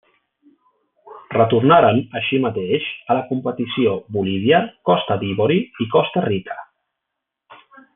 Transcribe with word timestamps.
Retornaren, 1.33 1.99
així 2.21 2.39
mateix, 2.47 2.89
a 3.07 3.19
la 3.19 3.27
competició 3.29 3.95
Bolívia, 4.19 4.65
Costa 4.93 5.21
d'Ivori 5.25 5.63
i 5.87 5.91
Costa 5.97 6.29
Rica. 6.31 6.61